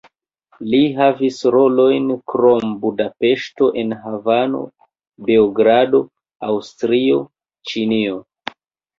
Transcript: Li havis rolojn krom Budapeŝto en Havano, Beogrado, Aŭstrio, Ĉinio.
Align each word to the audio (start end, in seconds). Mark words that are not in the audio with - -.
Li 0.69 0.77
havis 0.99 1.35
rolojn 1.55 2.07
krom 2.31 2.71
Budapeŝto 2.85 3.67
en 3.81 3.93
Havano, 4.05 4.61
Beogrado, 5.27 5.99
Aŭstrio, 6.49 7.19
Ĉinio. 7.73 8.17